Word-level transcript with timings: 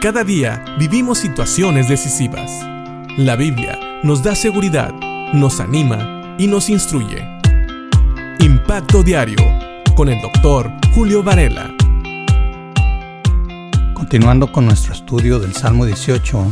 Cada 0.00 0.22
día 0.22 0.64
vivimos 0.78 1.18
situaciones 1.18 1.88
decisivas. 1.88 2.52
La 3.16 3.34
Biblia 3.34 3.76
nos 4.04 4.22
da 4.22 4.36
seguridad, 4.36 4.94
nos 5.32 5.58
anima 5.58 6.36
y 6.38 6.46
nos 6.46 6.70
instruye. 6.70 7.26
Impacto 8.38 9.02
Diario 9.02 9.44
con 9.96 10.08
el 10.08 10.22
doctor 10.22 10.70
Julio 10.94 11.24
Varela. 11.24 11.74
Continuando 13.92 14.52
con 14.52 14.66
nuestro 14.66 14.92
estudio 14.94 15.40
del 15.40 15.54
Salmo 15.54 15.84
18, 15.84 16.46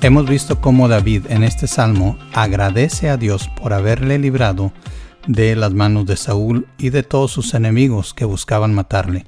hemos 0.00 0.26
visto 0.26 0.58
cómo 0.58 0.88
David 0.88 1.26
en 1.28 1.44
este 1.44 1.66
salmo 1.66 2.18
agradece 2.32 3.10
a 3.10 3.18
Dios 3.18 3.50
por 3.54 3.74
haberle 3.74 4.18
librado 4.18 4.72
de 5.26 5.54
las 5.56 5.74
manos 5.74 6.06
de 6.06 6.16
Saúl 6.16 6.66
y 6.78 6.88
de 6.88 7.02
todos 7.02 7.32
sus 7.32 7.52
enemigos 7.52 8.14
que 8.14 8.24
buscaban 8.24 8.74
matarle. 8.74 9.26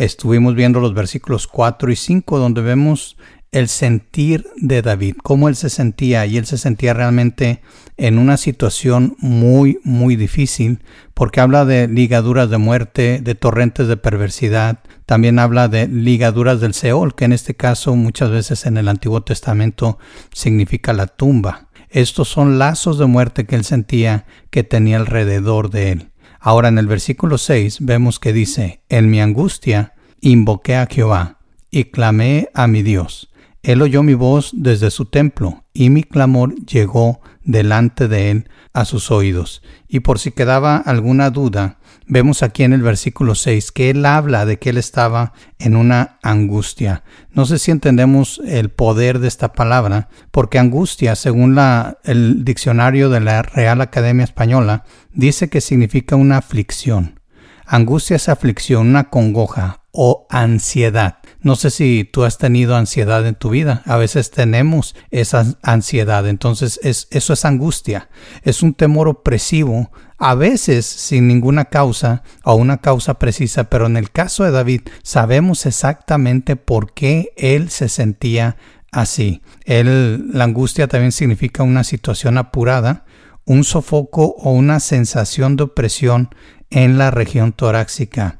Estuvimos 0.00 0.54
viendo 0.54 0.80
los 0.80 0.94
versículos 0.94 1.46
4 1.46 1.92
y 1.92 1.96
5 1.96 2.38
donde 2.38 2.62
vemos 2.62 3.18
el 3.52 3.68
sentir 3.68 4.46
de 4.56 4.80
David, 4.80 5.16
cómo 5.22 5.46
él 5.46 5.56
se 5.56 5.68
sentía 5.68 6.24
y 6.24 6.38
él 6.38 6.46
se 6.46 6.56
sentía 6.56 6.94
realmente 6.94 7.60
en 7.98 8.16
una 8.16 8.38
situación 8.38 9.14
muy, 9.18 9.78
muy 9.84 10.16
difícil, 10.16 10.82
porque 11.12 11.42
habla 11.42 11.66
de 11.66 11.86
ligaduras 11.86 12.48
de 12.48 12.56
muerte, 12.56 13.20
de 13.22 13.34
torrentes 13.34 13.88
de 13.88 13.98
perversidad, 13.98 14.78
también 15.04 15.38
habla 15.38 15.68
de 15.68 15.86
ligaduras 15.86 16.62
del 16.62 16.72
Seol, 16.72 17.14
que 17.14 17.26
en 17.26 17.34
este 17.34 17.54
caso 17.54 17.94
muchas 17.94 18.30
veces 18.30 18.64
en 18.64 18.78
el 18.78 18.88
Antiguo 18.88 19.22
Testamento 19.22 19.98
significa 20.32 20.94
la 20.94 21.08
tumba. 21.08 21.68
Estos 21.90 22.26
son 22.26 22.58
lazos 22.58 22.98
de 22.98 23.04
muerte 23.04 23.44
que 23.44 23.56
él 23.56 23.64
sentía 23.64 24.24
que 24.48 24.64
tenía 24.64 24.96
alrededor 24.96 25.68
de 25.68 25.92
él. 25.92 26.09
Ahora 26.40 26.68
en 26.68 26.78
el 26.78 26.86
versículo 26.86 27.36
6 27.36 27.78
vemos 27.80 28.18
que 28.18 28.32
dice, 28.32 28.80
en 28.88 29.10
mi 29.10 29.20
angustia 29.20 29.92
invoqué 30.22 30.74
a 30.76 30.86
Jehová 30.86 31.38
y 31.70 31.84
clamé 31.84 32.48
a 32.54 32.66
mi 32.66 32.82
Dios. 32.82 33.30
Él 33.62 33.82
oyó 33.82 34.02
mi 34.02 34.14
voz 34.14 34.50
desde 34.54 34.90
su 34.90 35.04
templo 35.04 35.64
y 35.74 35.90
mi 35.90 36.02
clamor 36.02 36.54
llegó 36.64 37.20
delante 37.44 38.08
de 38.08 38.30
él 38.30 38.48
a 38.72 38.84
sus 38.84 39.10
oídos. 39.10 39.62
Y 39.88 40.00
por 40.00 40.18
si 40.18 40.32
quedaba 40.32 40.76
alguna 40.76 41.30
duda, 41.30 41.78
vemos 42.06 42.42
aquí 42.42 42.64
en 42.64 42.72
el 42.72 42.82
versículo 42.82 43.34
6 43.34 43.72
que 43.72 43.90
él 43.90 44.04
habla 44.04 44.44
de 44.44 44.58
que 44.58 44.70
él 44.70 44.78
estaba 44.78 45.32
en 45.58 45.76
una 45.76 46.18
angustia. 46.22 47.04
No 47.32 47.46
sé 47.46 47.58
si 47.58 47.70
entendemos 47.70 48.40
el 48.44 48.70
poder 48.70 49.18
de 49.20 49.28
esta 49.28 49.52
palabra, 49.52 50.08
porque 50.30 50.58
angustia, 50.58 51.14
según 51.16 51.54
la, 51.54 51.98
el 52.04 52.44
diccionario 52.44 53.08
de 53.08 53.20
la 53.20 53.42
Real 53.42 53.80
Academia 53.80 54.24
Española, 54.24 54.84
dice 55.12 55.48
que 55.48 55.60
significa 55.60 56.16
una 56.16 56.38
aflicción. 56.38 57.20
Angustia 57.64 58.16
es 58.16 58.28
aflicción, 58.28 58.88
una 58.88 59.10
congoja 59.10 59.84
o 59.92 60.26
ansiedad. 60.28 61.18
No 61.42 61.56
sé 61.56 61.70
si 61.70 62.08
tú 62.10 62.24
has 62.24 62.38
tenido 62.38 62.76
ansiedad 62.76 63.26
en 63.26 63.34
tu 63.34 63.50
vida. 63.50 63.82
A 63.86 63.96
veces 63.96 64.30
tenemos 64.30 64.94
esa 65.10 65.46
ansiedad. 65.62 66.28
Entonces 66.28 66.78
es, 66.82 67.08
eso 67.10 67.32
es 67.32 67.44
angustia. 67.44 68.10
Es 68.42 68.62
un 68.62 68.74
temor 68.74 69.08
opresivo, 69.08 69.90
a 70.18 70.34
veces 70.34 70.84
sin 70.84 71.26
ninguna 71.28 71.64
causa 71.64 72.22
o 72.44 72.54
una 72.54 72.78
causa 72.78 73.18
precisa, 73.18 73.64
pero 73.64 73.86
en 73.86 73.96
el 73.96 74.10
caso 74.10 74.44
de 74.44 74.50
David 74.50 74.82
sabemos 75.02 75.64
exactamente 75.64 76.56
por 76.56 76.92
qué 76.92 77.32
él 77.36 77.70
se 77.70 77.88
sentía 77.88 78.56
así. 78.92 79.40
la 79.64 80.44
angustia 80.44 80.88
también 80.88 81.12
significa 81.12 81.62
una 81.62 81.84
situación 81.84 82.36
apurada, 82.36 83.06
un 83.46 83.64
sofoco 83.64 84.34
o 84.38 84.52
una 84.52 84.78
sensación 84.78 85.56
de 85.56 85.64
opresión 85.64 86.28
en 86.68 86.98
la 86.98 87.10
región 87.10 87.52
torácica. 87.52 88.39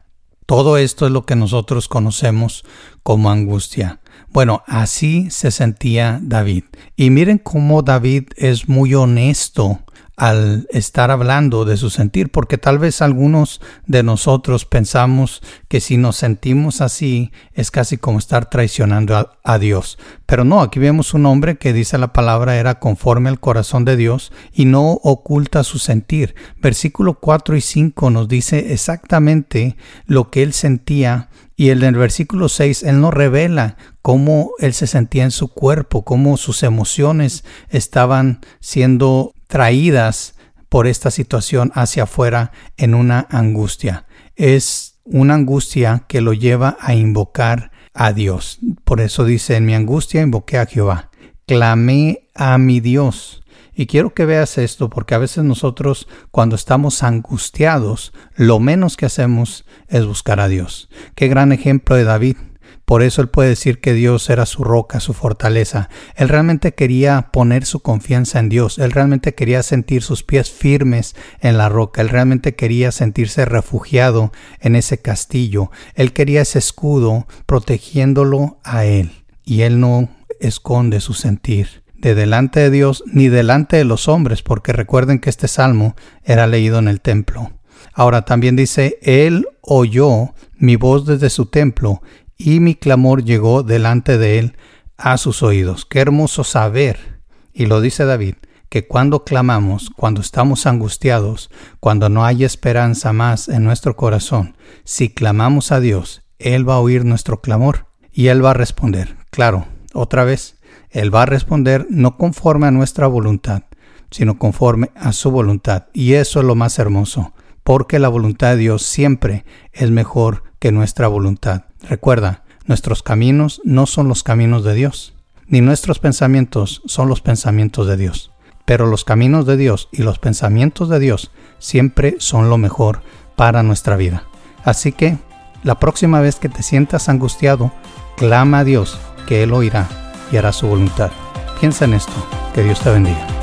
Todo 0.51 0.79
esto 0.79 1.07
es 1.07 1.13
lo 1.13 1.25
que 1.25 1.37
nosotros 1.37 1.87
conocemos 1.87 2.65
como 3.05 3.31
angustia. 3.31 4.01
Bueno, 4.31 4.65
así 4.67 5.31
se 5.31 5.53
sentía 5.53 6.19
David. 6.21 6.65
Y 6.97 7.11
miren 7.11 7.39
cómo 7.39 7.83
David 7.83 8.31
es 8.35 8.69
muy 8.69 8.93
honesto 8.97 9.79
al 10.21 10.67
estar 10.69 11.11
hablando 11.11 11.65
de 11.65 11.79
su 11.79 11.89
sentir, 11.89 12.31
porque 12.31 12.59
tal 12.59 12.79
vez 12.79 13.01
algunos 13.01 13.63
de 13.87 14.03
nosotros 14.03 14.67
pensamos 14.67 15.41
que 15.67 15.81
si 15.81 15.97
nos 15.97 16.17
sentimos 16.17 16.83
así 16.83 17.33
es 17.55 17.71
casi 17.71 17.97
como 17.97 18.19
estar 18.19 18.51
traicionando 18.51 19.39
a, 19.43 19.59
Dios. 19.59 19.99
Pero 20.27 20.45
no, 20.45 20.61
aquí 20.61 20.79
vemos 20.79 21.15
un 21.15 21.25
hombre 21.25 21.57
que 21.57 21.73
dice 21.73 21.97
la 21.97 22.13
palabra 22.13 22.59
era 22.59 22.81
conforme 22.81 23.31
al 23.31 23.41
corazón 23.41 23.87
de 23.87 23.97
Dios 23.97 24.31
y 24.53 24.67
no 24.67 24.91
oculta 25.03 25.65
su 25.65 25.79
sentir. 25.79 26.35
Versículo 26.61 27.15
4 27.19 27.57
y 27.57 27.63
5 27.63 28.11
nos 28.11 28.29
dice 28.29 28.75
exactamente 28.75 29.79
lo 30.05 30.31
que 30.31 30.43
él 30.43 30.53
sentía 30.53 31.31
y 31.57 31.71
en 31.71 31.83
el 31.83 31.95
versículo 31.95 32.51
6 32.51 32.83
él 32.83 33.01
nos 33.01 33.15
revela 33.15 33.79
cómo 34.03 34.51
él 34.59 34.75
se 34.75 34.87
sentía 34.87 35.25
en 35.25 35.31
su 35.31 35.49
cuerpo, 35.49 36.05
cómo 36.05 36.37
sus 36.37 36.63
emociones 36.63 37.43
estaban 37.71 38.41
siendo 38.61 39.33
traídas 39.51 40.37
por 40.71 40.87
esta 40.87 41.11
situación 41.11 41.73
hacia 41.75 42.05
afuera 42.05 42.53
en 42.77 42.95
una 42.95 43.27
angustia. 43.29 44.07
Es 44.37 45.01
una 45.05 45.35
angustia 45.35 46.05
que 46.09 46.21
lo 46.21 46.33
lleva 46.33 46.79
a 46.81 46.95
invocar 46.95 47.73
a 47.93 48.13
Dios. 48.13 48.61
Por 48.85 49.01
eso 49.01 49.25
dice, 49.25 49.57
en 49.57 49.67
mi 49.67 49.75
angustia 49.75 50.23
invoqué 50.23 50.57
a 50.57 50.67
Jehová. 50.67 51.11
Clamé 51.47 52.29
a 52.35 52.57
mi 52.59 52.79
Dios. 52.79 53.43
Y 53.75 53.87
quiero 53.87 54.15
que 54.15 54.25
veas 54.25 54.57
esto 54.57 54.89
porque 54.89 55.17
a 55.17 55.19
veces 55.19 55.43
nosotros 55.43 56.07
cuando 56.31 56.55
estamos 56.55 57.03
angustiados, 57.03 58.13
lo 58.37 58.61
menos 58.61 58.97
que 58.97 59.07
hacemos 59.07 59.65
es 59.89 60.07
buscar 60.07 60.39
a 60.39 60.47
Dios. 60.47 60.89
Qué 61.17 61.27
gran 61.27 61.51
ejemplo 61.51 61.97
de 61.97 62.05
David. 62.05 62.37
Por 62.85 63.03
eso 63.03 63.23
él 63.23 63.29
puede 63.29 63.51
decir 63.51 63.81
que 63.81 63.93
Dios 63.93 64.29
era 64.31 64.47
su 64.47 64.65
roca, 64.65 65.01
su 65.01 65.13
fortaleza. 65.13 65.89
Él 66.17 66.29
realmente 66.29 66.75
quería 66.75 67.31
poner 67.33 67.65
su 67.65 67.81
confianza 67.81 68.39
en 68.39 68.49
Dios. 68.49 68.79
Él 68.79 68.93
realmente 68.93 69.35
quería 69.35 69.63
sentir 69.63 70.03
sus 70.03 70.23
pies 70.23 70.51
firmes 70.51 71.15
en 71.41 71.57
la 71.57 71.69
roca. 71.69 72.03
Él 72.03 72.09
realmente 72.09 72.55
quería 72.55 72.93
sentirse 72.93 73.45
refugiado 73.45 74.33
en 74.61 74.77
ese 74.77 74.99
castillo. 74.99 75.71
Él 75.95 76.13
quería 76.13 76.43
ese 76.43 76.59
escudo 76.59 77.27
protegiéndolo 77.47 78.59
a 78.65 78.85
él. 78.85 79.13
Y 79.45 79.63
él 79.63 79.81
no 79.81 80.09
esconde 80.41 81.01
su 81.01 81.15
sentir 81.15 81.83
de 82.01 82.15
delante 82.15 82.61
de 82.61 82.71
Dios 82.71 83.05
ni 83.07 83.29
delante 83.29 83.77
de 83.77 83.85
los 83.85 84.09
hombres, 84.09 84.43
porque 84.43 84.73
recuerden 84.73 85.19
que 85.19 85.31
este 85.31 85.49
salmo 85.49 85.95
era 86.25 86.47
leído 86.47 86.79
en 86.79 86.89
el 86.89 87.01
templo. 87.01 87.53
Ahora 87.93 88.25
también 88.25 88.57
dice, 88.57 88.99
Él 89.03 89.47
oyó 89.61 90.35
mi 90.57 90.77
voz 90.77 91.07
desde 91.07 91.31
su 91.31 91.47
templo 91.47 92.03
y 92.41 92.59
mi 92.61 92.75
clamor 92.75 93.23
llegó 93.23 93.63
delante 93.63 94.17
de 94.17 94.39
él 94.39 94.57
a 94.97 95.19
sus 95.19 95.43
oídos. 95.43 95.85
Qué 95.85 96.01
hermoso 96.01 96.43
saber, 96.43 97.21
y 97.53 97.67
lo 97.67 97.83
dice 97.83 98.07
David, 98.07 98.37
que 98.71 98.87
cuando 98.87 99.25
clamamos, 99.25 99.91
cuando 99.95 100.23
estamos 100.23 100.65
angustiados, 100.67 101.51
cuando 101.81 102.09
no 102.09 102.25
hay 102.25 102.45
esperanza 102.45 103.13
más 103.13 103.51
en 103.51 103.63
nuestro 103.63 103.95
corazón, 103.95 104.57
si 104.85 105.11
clamamos 105.11 105.71
a 105.71 105.81
Dios, 105.81 106.23
Él 106.39 106.67
va 106.67 106.75
a 106.75 106.81
oír 106.81 107.05
nuestro 107.05 107.43
clamor 107.43 107.89
y 108.11 108.29
Él 108.29 108.43
va 108.43 108.53
a 108.53 108.55
responder. 108.55 109.17
Claro, 109.31 109.67
otra 109.93 110.25
vez, 110.25 110.61
Él 110.89 111.15
va 111.15 111.25
a 111.25 111.27
responder 111.27 111.87
no 111.91 112.17
conforme 112.17 112.69
a 112.69 112.71
nuestra 112.71 113.07
voluntad, 113.07 113.65
sino 114.11 114.39
conforme 114.39 114.93
a 114.95 115.13
su 115.13 115.31
voluntad. 115.31 115.89
Y 115.93 116.15
eso 116.15 116.41
es 116.41 116.47
lo 116.47 116.55
más 116.55 116.79
hermoso, 116.79 117.35
porque 117.65 117.99
la 117.99 118.09
voluntad 118.09 118.53
de 118.53 118.57
Dios 118.57 118.83
siempre 118.83 119.45
es 119.73 119.91
mejor 119.91 120.50
que 120.61 120.71
nuestra 120.71 121.09
voluntad. 121.09 121.63
Recuerda, 121.89 122.45
nuestros 122.67 123.03
caminos 123.03 123.61
no 123.65 123.87
son 123.87 124.07
los 124.07 124.23
caminos 124.23 124.63
de 124.63 124.75
Dios, 124.75 125.15
ni 125.49 125.61
nuestros 125.61 125.99
pensamientos 125.99 126.83
son 126.87 127.09
los 127.09 127.21
pensamientos 127.21 127.89
de 127.89 127.97
Dios. 127.97 128.31
Pero 128.65 128.87
los 128.87 129.05
caminos 129.05 129.47
de 129.47 129.57
Dios 129.57 129.89
y 129.91 130.05
los 130.05 130.21
pensamientos 130.21 130.89
de 130.89 131.01
Dios 131.01 131.33
siempre 131.59 132.15
son 132.19 132.49
lo 132.49 132.59
mejor 132.59 133.03
para 133.35 133.65
nuestra 133.65 133.97
vida. 133.97 134.25
Así 134.63 134.93
que, 134.93 135.19
la 135.65 135.81
próxima 135.81 136.21
vez 136.21 136.37
que 136.37 136.49
te 136.49 136.63
sientas 136.63 137.09
angustiado, 137.09 137.73
clama 138.17 138.61
a 138.61 138.65
Dios, 138.65 139.01
que 139.27 139.43
Él 139.43 139.53
oirá 139.53 139.89
y 140.31 140.37
hará 140.37 140.53
su 140.53 140.69
voluntad. 140.69 141.11
Piensa 141.59 141.85
en 141.85 141.95
esto. 141.95 142.13
Que 142.55 142.63
Dios 142.63 142.81
te 142.81 142.91
bendiga. 142.91 143.40